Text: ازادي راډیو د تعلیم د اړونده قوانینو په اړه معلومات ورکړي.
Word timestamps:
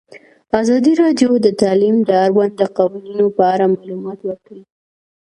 ازادي 0.61 0.93
راډیو 1.01 1.31
د 1.45 1.47
تعلیم 1.61 1.95
د 2.03 2.09
اړونده 2.25 2.65
قوانینو 2.77 3.25
په 3.37 3.43
اړه 3.53 3.65
معلومات 3.75 4.19
ورکړي. 4.23 4.61